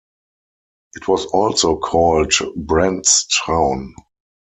[0.95, 3.93] It was also called Brant's Town.